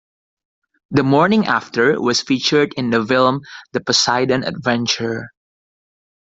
"The 0.89 1.03
Morning 1.03 1.45
After" 1.45 2.01
was 2.01 2.21
featured 2.23 2.73
in 2.75 2.89
the 2.89 3.05
film 3.05 3.41
"The 3.73 3.81
Poseidon 3.81 4.43
Adventure". 4.43 5.29